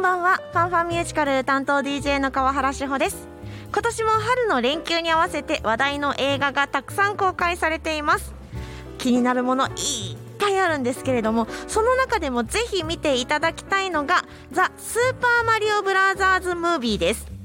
[0.00, 0.40] んばんは。
[0.52, 3.28] ファンファンミュージカル担当 DJ の川原志保です。
[3.70, 8.34] 今年も春の連休に合わせて話題の映画がたくさん公開されています。
[8.96, 9.74] 気になるものいっ
[10.38, 17.39] ぱいあるんですけれどもその中でもぜひ見ていただきたいのがザ・スーパーマリオブラザーズムービーです。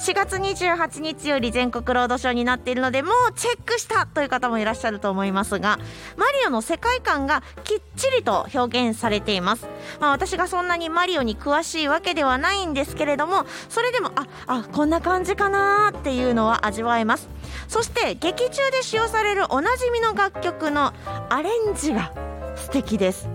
[0.00, 5.78] 4月28日より全国ロードショーになっているのでもうチェックしたという方もいらっしゃると思いますが
[6.16, 9.68] マリオの世界観がきっちりと表現されています、
[10.00, 17.28] まあ、私がそんなにマリオに詳しいわけではないんですけれどもそれでもああこんな感じかなっていうのは味わえます。
[17.68, 20.94] そして劇中で使用されるおなじみの楽曲の
[21.28, 22.12] アレンジが
[22.56, 23.28] 素敵です。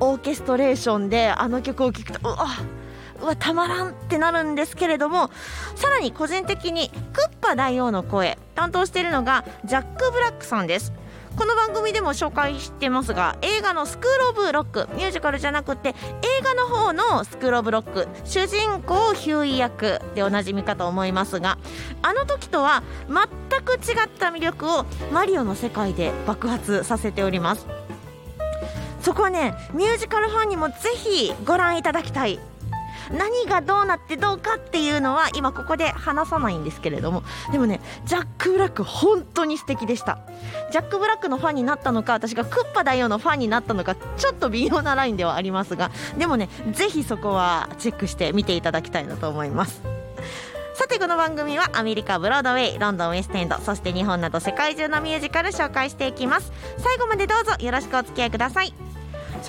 [0.00, 2.77] オーケストレーションであの曲を聴くとうわっ
[3.20, 5.30] うわたまらんってなるんですけれども
[5.74, 10.92] さらに個人的にクッパ大王の声担当しているのがジャック・ブラックさんです。
[11.36, 15.94] この番組でも紹介してますが映画のスクール・オブ・ロックミュージカルじゃなくて映
[16.42, 21.58] 画の方のスクール・オブ・ロック主人公ヒューイ役でおなじみかと思いますが
[22.02, 27.68] あの時とは全く違った魅力をマリオの世界で爆発させております。
[29.00, 32.40] そこはねミュージカルファンにもぜひご覧いただきたい
[33.10, 37.22] 何がどうなってどうかっていうのは今ここで話さないんですけれども。
[37.52, 40.18] でもねジャック・ブラック本当に素敵でした。
[40.70, 45.90] ジャック・ブラックのファンになったのか私がクッパ大王のファンになったのかちょっと微妙なラインではありますが。
[46.16, 49.82] でもねぜひそこはチェックして見ていただきたいなと思います。
[50.74, 56.52] さてこの番組はアメリカブロードウェイロンドンウェストエンドそして日本など世界中のミュージカル紹介していきます。
[56.78, 58.72] 最後までどうぞよろしくお付き合いください。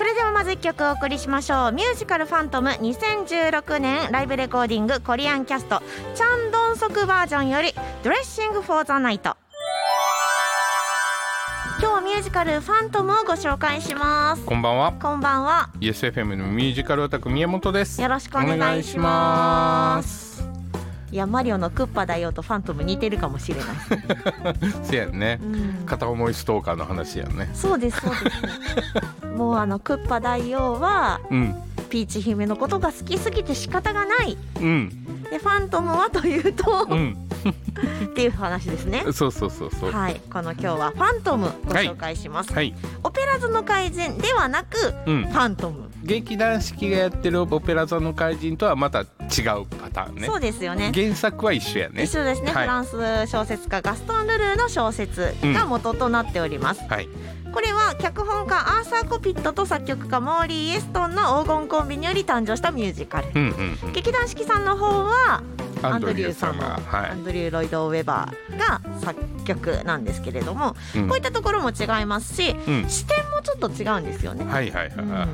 [0.00, 1.72] それではまず1曲お送りしましょう。
[1.72, 5.82] ミュージカルファントム2016年ライブレコーディングコリアンキャスト。
[6.14, 9.36] チャンドンソクバージョンよりドレッシングフォーザナイト
[11.80, 14.44] 今日はミュージカルファントムをご紹介します。
[14.46, 14.94] こんばんは。
[14.94, 15.68] こんばんは。
[15.80, 18.00] ESFM のミュージカルオタク宮本です。
[18.00, 20.29] よろしくお願いします
[21.12, 23.66] いやマリオのクッパ大王とファントム似てるかもしれない。
[24.84, 25.86] せやね、うん。
[25.86, 27.50] 片思いストーカーの話やね。
[27.52, 28.30] そうですそうで
[29.20, 29.26] す。
[29.26, 31.54] もうあのクッパ大王はうん。
[31.90, 34.38] ピーチ姫のことが好きすぎて仕方がない。
[34.60, 35.04] うん。
[35.24, 37.16] でファントムはというと、うん。
[38.04, 39.04] っていう話ですね。
[39.12, 39.90] そうそうそうそう。
[39.90, 40.20] ははい。
[40.32, 42.74] この今日はファントムご紹介します、い。
[43.02, 45.24] オペラ座の怪人ではなくうん。
[45.24, 50.26] ファントム、劇団四季がやってるオペラ座の怪人とはまた違うパターンね。
[50.26, 50.92] そうですよね。
[50.94, 52.02] 原作は一緒やね。
[52.02, 52.64] 一緒ですね、はい。
[52.64, 57.08] フランス小説家ガストン・ルルーの小説が元となっております、はい。
[57.52, 63.28] これは脚本家アーサー・コピットと作曲家モーリー・エストンの黄金コンビにより誕生したミュージカル。
[63.34, 63.92] うんうんうん。
[63.92, 65.42] 劇団四季さんの方は
[65.82, 71.08] アンドリューさんがはアンドリュー・ロイド・ウェバーが作曲なんですけれども、い、うん。
[71.08, 72.88] こういったところも違いますしうん。
[72.88, 74.44] 視点もちょっと違うんですよね。
[74.44, 75.28] はいはいはいはい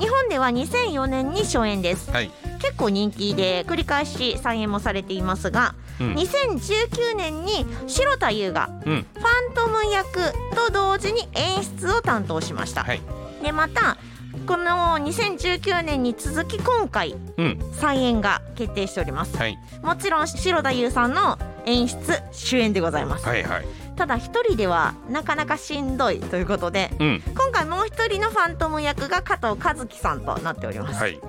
[0.00, 2.10] 日本では2004年に初演です。
[2.10, 2.30] はい。
[2.58, 6.14] 結構人気で繰り返し再演もされていますが、うん。
[6.14, 8.82] 2019年に白田優がうん。
[8.82, 13.02] ファントム役と同時に演出を担当しました、はい。
[13.42, 13.98] でまた
[14.46, 14.64] この
[14.98, 17.58] 2019年に続き今回うん。
[17.74, 19.36] 再演が決定しております。
[19.36, 19.58] はい。
[19.82, 23.66] もちろん白田優さんの演出主演でございます、はいはい
[24.00, 27.22] ただ一人ではなかなかしんどいということでうん。
[27.34, 31.20] 今回もう一人のファントム役が加藤和樹さんとなっております、はい。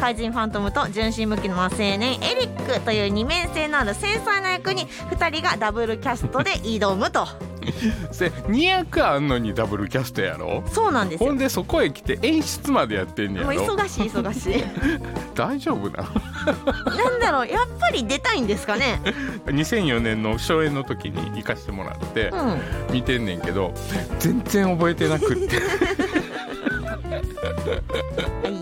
[0.00, 7.28] 怪人ファントムと純真無垢の青年エリックという二面性のある繊細な役に2人がダブルキャストで挑むと。
[8.10, 10.62] せ2役あんのにダブルキャストやろ？
[10.72, 11.28] そうなんですよ。
[11.28, 13.52] ほんでそこへ来て演出までやってんねやろ？
[13.52, 14.64] 忙しい忙しい。
[15.36, 16.08] 大丈夫な
[16.44, 19.00] なんだろうやっぱり出たいんですかね
[19.46, 22.92] ？2004年の初演の時に行かしてもらってうん。
[22.92, 23.72] 見てんねんけど
[24.18, 25.56] 全然覚えてなくって。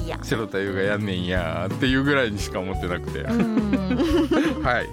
[0.05, 0.19] いや。
[0.23, 3.21] 白田優がやんねんやーっていうぐらいにしか思ってなくて。
[3.21, 4.63] うん。
[4.63, 4.89] はい。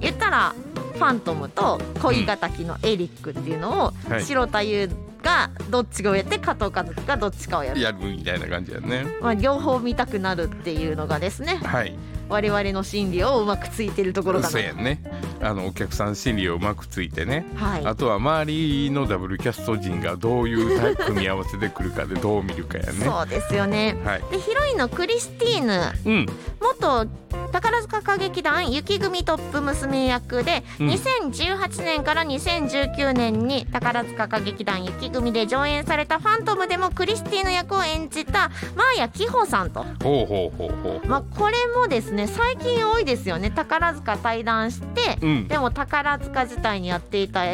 [0.00, 0.54] 言ったら
[0.94, 4.24] ファントムと恋敵のエリックっていうのを、はい。
[4.24, 4.88] 白田優
[5.24, 9.06] がどっちかをやって加藤和樹がどっちかをやる、やるみたいな感じやね。
[9.20, 11.60] まあ、両方見たくなるっていうのがですね。
[11.64, 11.96] はい。
[12.28, 14.50] 我々の心理をうまくついてるところかな。
[14.50, 15.02] そうやね。
[15.42, 17.44] あのお客さん心理をうまくついてね。
[17.54, 17.86] はい。
[17.86, 22.92] あとは周りのダブルキャスト陣がどういうタイプ組み合わせで来るかでどう見るかやね。
[22.92, 23.96] そうですよね。
[24.04, 24.22] はい。
[24.30, 25.92] でヒロインのクリスティーヌ。
[26.06, 26.26] うん。
[26.60, 27.06] 元
[27.54, 30.88] 宝塚歌劇団雪組トップ娘役で、うん。
[30.88, 39.84] 2018年から2019年に宝塚歌劇団雪組で上演された「ファントム」でもクリスティーヌ役を演じたマーヤ紀穂さんと。
[40.02, 41.06] ほうほうほうほう。
[41.06, 43.52] まあ、これもですね最近多いですよね。
[43.52, 45.46] 宝塚退団して、うん。
[45.46, 47.44] でも宝塚自体にやっていた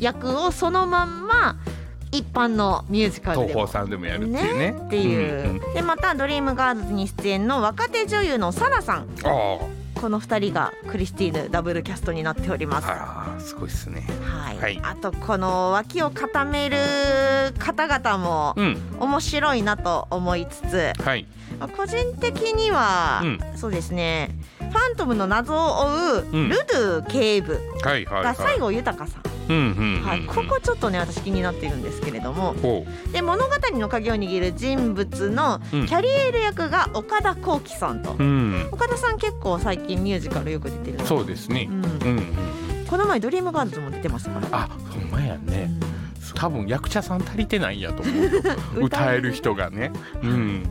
[0.00, 1.54] 役をそのまんま
[2.14, 3.66] 一般のミュージカル東でも。
[3.66, 4.76] 宝さんでもやるっていうね。
[4.86, 9.08] っていう、んんでまたドリームガールズに出演の若手女優のサラさん。
[9.24, 9.58] あ
[10.00, 12.86] この2人がクリスティーヌダブルキャストになっております。
[12.88, 14.06] あすごいですね。
[14.22, 14.80] はい、はい。
[14.82, 16.76] あとこの脇を固める
[17.58, 18.76] 方々もうん。
[19.00, 21.26] 面白いなと思いつつはい。
[21.58, 23.40] まあ個人的には、うん。
[23.56, 24.36] そうですね。
[24.58, 26.48] ファントムの謎を追ううん。
[26.50, 28.24] ルドゥ警部はいはいはい。
[28.24, 35.84] が西郷豊さん、うんうんうんうんはい、ここちょっとね私気になっているんですけれどもほで物語の鍵を握る人物のキうん。
[35.86, 38.68] ャリエール役が岡田幸輝さんと、ううん。
[38.72, 41.68] 岡田さん結構最近ミュージカルよく出てるのそうですね。
[41.70, 42.86] うん、うんうん。
[42.88, 44.46] この前ドリームガールズも出てましたから。
[44.52, 45.70] あほんまやね。
[46.34, 48.10] 多分役者さん足りてないんやと思
[48.82, 49.92] う 歌える人がね。
[50.22, 50.66] うん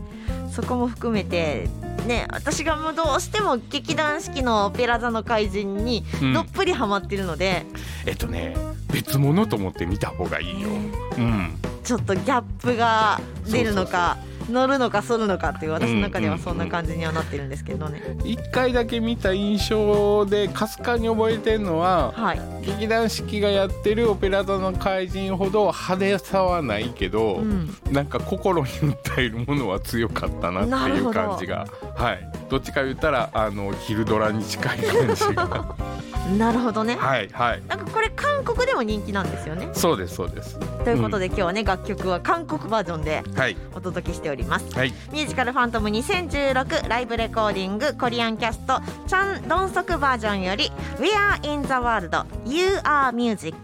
[0.54, 1.68] そこも含めて
[2.06, 6.34] ね私がもうどうしても劇団四季のオペラ座の怪人にうん。
[6.34, 7.66] どっぷりハマってるので、
[8.06, 8.56] えっとね
[8.92, 10.70] 別物と思って見た方がいいよ。
[11.18, 11.56] うん。
[11.84, 13.20] ちょっとギャップが
[13.52, 14.18] 出るのか
[14.50, 22.42] 乗るのか反るのかっていう私の中ではそんな感じにはなってるんですけどね、一回だけ見た印象でかすかに覚えてるのははい。
[22.66, 31.68] 劇団四季がやってる「オペラ座の怪人」ほど派手さはないけど、うん、なんか心に訴えるものは強かったなっていう感じが。
[31.96, 32.30] はい。
[32.50, 35.76] どっちか言ったらあの昼ドラに近い感じが
[36.38, 36.96] なるほどね。
[36.96, 37.62] はいはい。
[37.68, 39.70] なんかこれ韓国でも人気なんですよね。
[39.74, 40.58] そうですそうです。
[40.84, 43.58] ということで今日はね楽曲は韓国バージョンではい。
[43.74, 44.74] お届けしております。
[44.76, 44.94] はい。
[45.12, 53.58] ミュージカルファントム2016ライブレコーディングコリアンキャストチャン・ドンソクバージョンより We are in the world You are music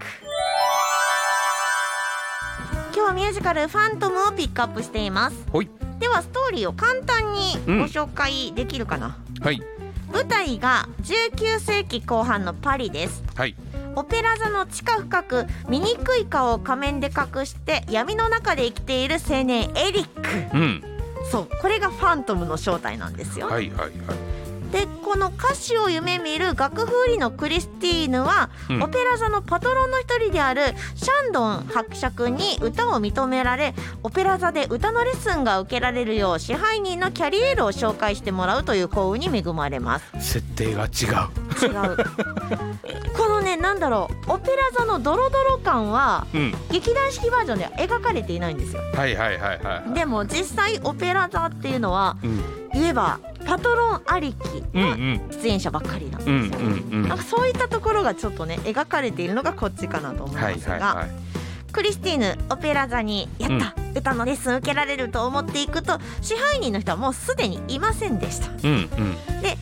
[2.93, 5.45] 今日はミュージカルファントムをピックアップしています。
[5.99, 9.61] ではストーリーを簡単にご紹介できるかな、はい
[10.11, 13.23] 舞台が19世紀後半のパリです。
[13.35, 13.55] はい。
[13.95, 20.57] オペラ座の地下深く醜い顔を仮面で隠して闇の中で生きている青年エリック。
[20.57, 20.83] うん。
[21.29, 23.91] そうこれがファントムの正体なんですよ、はいはいはい
[24.71, 28.83] でこの歌手を夢見る楽譜売りのクリスティーヌは、うん。
[28.83, 30.61] オペラ座のパトロンの一人である
[30.95, 33.73] シャンドン伯爵に歌を認められ
[34.03, 40.05] オペラ座で歌のレッスンが受けられるよう支配人のキャリエールを紹介してもらうという幸運に恵まれます。
[40.19, 40.89] 設定が違う。
[41.65, 41.97] 違う。
[43.17, 46.53] このねなんだろうオペラ座のドロドロ感はうん。
[46.69, 48.81] 劇団四季バージョンでは描かれていないんですよ。
[48.93, 49.93] はいはいはいはい。
[49.93, 55.29] でも実際オペラ座っていうのはうん言えばパトロンありきうんうのん。
[55.31, 57.07] 出演者ばっかりなんですうよ、んうんうん。
[57.09, 61.09] なんかそういったところがちょっとね描かれているのがこっちかなと思いはますが、いはいはい
[61.71, 68.49] クリスティーヌオペラ座にやった、歌のレッスン受けられると思っていくと支配人の人はもうすでにいませんでした。
[68.49, 68.89] うん
[69.29, 69.41] うん。
[69.41, 69.55] で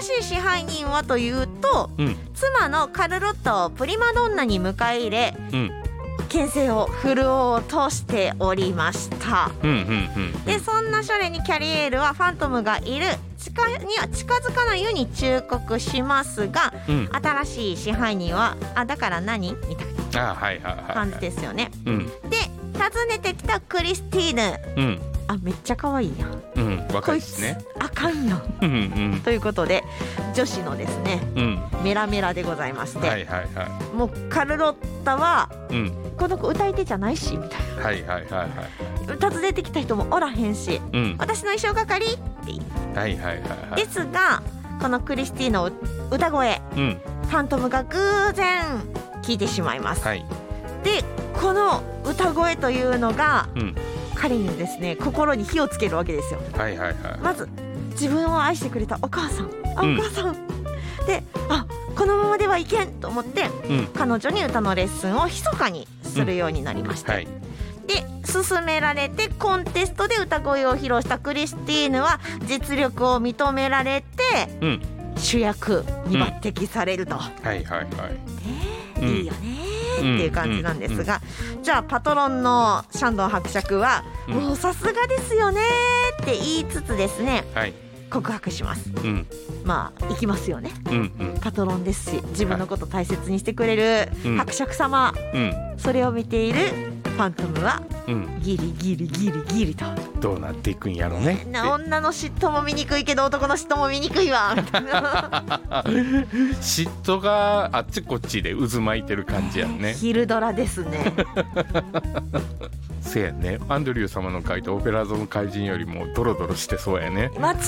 [0.00, 2.16] 新しい支配人はというとうん。
[2.34, 5.34] 妻のカルロッタをプリマドンナに迎え入れ
[6.28, 9.50] うん牽制を振るおうとしておりました。
[9.62, 10.44] うんうんうん。
[10.44, 13.06] でそんなショレにキャリエールはファントムがいる
[13.38, 17.08] 地下には近づかないように忠告しますがうん。
[17.12, 19.56] 新しい支配人はあだから何？
[19.68, 19.86] みたい
[20.60, 21.70] な感じですよね。
[21.86, 22.06] うん。
[22.28, 22.36] で
[22.74, 24.60] 訪ねてきたクリスティーヌ。
[24.76, 26.42] うんあめっちゃ可愛いやん。
[26.56, 27.58] うん若こいですね。
[27.78, 28.58] あかんやん。
[28.62, 29.20] うんうん。
[29.20, 29.84] ということで
[30.34, 31.62] 女子のですねうん。
[31.84, 35.92] メラメラでございまして、はいはいはもうカルロッタはいうん。
[36.16, 39.18] この子歌い手じゃないしみたいはいはいはいはい。
[39.20, 41.16] な訪ねてきた人もおらへんしうん。
[41.18, 42.96] 私の衣装係って言う。
[42.96, 43.84] はいはいはいはい。
[43.84, 44.42] ですが
[44.80, 45.70] このクリスティの
[46.10, 47.00] 歌声うん。
[47.28, 47.98] ファントムが偶
[48.32, 48.62] 然
[49.22, 50.24] 聞いてしまいます、はい。
[50.82, 51.04] で
[51.38, 53.74] この歌声というのがうん
[54.18, 56.40] 彼にですね心に火をつけるわけですよ。
[56.56, 56.94] はいはいはい。
[57.22, 57.48] まず
[57.92, 59.46] 自分を愛してくれたお母さん。
[59.76, 59.96] あおうん。
[59.96, 60.34] 母さん、
[61.06, 63.86] であこのままではいけんと思ってうん。
[63.94, 67.28] 彼女に歌のレッスンを密かにするようになりました、はい。
[67.86, 74.82] で勧められてコンテストで歌声を披露したクリスティーヌは実力を認められてうん。
[75.16, 77.84] 主役に抜擢されると、はいはいはい。
[77.84, 77.88] ね
[79.00, 79.08] うん。
[79.08, 79.67] いいよね
[79.98, 81.20] っていう感じなんですが、
[81.62, 84.34] じゃあパトロンのシャンドン伯爵は、うん。
[84.34, 85.60] もうさすがですよね
[86.22, 87.74] って言いつつですねはい。
[88.10, 88.90] 告白します。
[89.04, 89.26] うん。
[89.64, 90.70] まあ行きますよね。
[90.86, 91.38] うんうん。
[91.40, 94.36] パトロンですし自分のこと大切にしてくれるうん。
[94.38, 95.74] 伯爵様、うん。
[95.78, 96.60] それを見ている
[97.04, 98.40] ファントムはうん。
[98.40, 99.84] ギリギリギリギリと
[100.20, 101.46] どうなっていくんやろね。
[101.50, 104.54] な女の嫉妬も見にくいけど男の嫉妬も見にくいわ。
[106.60, 109.94] 嫉妬があっちこっちで渦巻いてる感じやんね。
[109.94, 111.12] 昼ドラですね。
[112.34, 112.42] 青
[113.08, 113.58] せやね。
[113.68, 117.30] アンドリュー様の書いたオペラ座の怪人よりもドロドロしてそうやね。
[117.40, 117.58] 間違い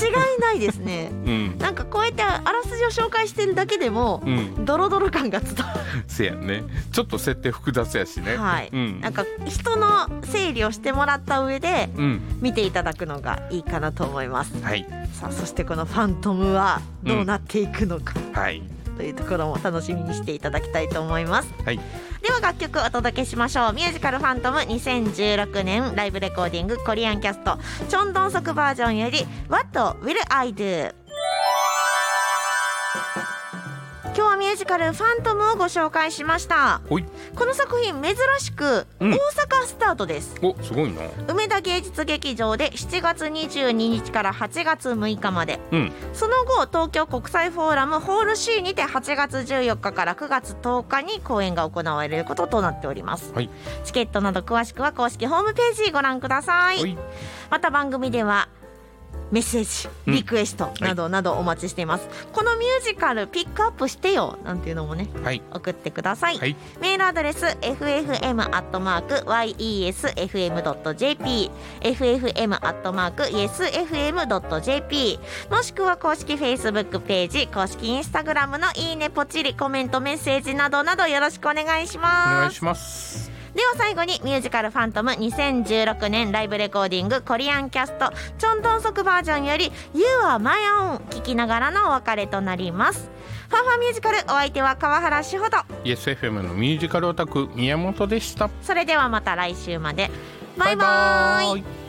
[0.40, 1.08] ないですね。
[1.12, 1.58] うん。
[1.58, 4.64] なんかこうやってあらすじを紹介してるだけでもうん。
[4.64, 5.74] ドロドロ感が伝わ
[6.06, 6.64] せやね。
[6.92, 8.32] ちょっと設定複雑やしね。
[8.32, 8.70] る、はい。
[8.72, 9.00] うん。
[9.00, 12.20] なんか人の整理をしてもらった上でうん。
[12.40, 14.52] 見ていただくのがいいかなと思います。
[14.62, 14.86] はい。
[15.12, 18.62] さあそしてこのファントムはどうなっていくのか、はい。
[18.96, 21.48] というところも楽しみにしていただきたいと思います。
[21.64, 21.80] はい。
[22.22, 23.72] では楽曲お届けしましょう。
[23.72, 27.58] ミュージカルファントム2016年ライブレコーディングコリアンキャスト。
[27.88, 30.94] チョンドンソクバージョンより What Will I Do?
[34.52, 36.80] ージカルファントムをご紹介しました。
[36.88, 39.12] この作品珍しくうん。
[39.12, 41.02] 大阪スタートです、おすごいな。
[41.28, 45.60] 梅田芸術劇場で7月22日から8月6日まで。
[45.72, 45.92] うん。
[46.12, 53.32] その後東京国際フォーラムホール C にて8月14日から9月10日に公演が行われることとなっております。
[53.32, 53.50] はい。
[53.84, 56.78] チケットなど詳しくは公式ホームページご覧ください。
[56.78, 56.98] ほい。
[57.50, 58.48] また番組では
[59.30, 60.14] メッセージうん。
[60.14, 65.42] リクエストなどなどお待ちしています、このミュージカルピックアップしてよなんていうのもねはい。
[65.52, 66.56] 送ってください、はい。
[66.80, 67.44] メールアドレス
[70.20, 71.50] ffm.yesfm.jp
[73.80, 75.18] ffm.yesfm.jp
[75.50, 82.40] もしくは公式 Facebook ページ公式 Instagram のいいねポチリコメントメッセージなどなどよろしくお願いしおます。
[82.40, 93.10] 願いしますでは最後にミュージカルファントム2016年ライブレコーディングコリアンキャストチョンドンソクバージョンより You are my own 聞きながらのお別れとなります。
[93.48, 95.56] ファンファンミュージカルお相手は川原志穂と。
[95.84, 98.48] YesFM のミュージカルオタク宮本でした。
[98.62, 100.10] それではまた来週まで。
[100.56, 101.58] バイバイ。
[101.58, 101.79] イ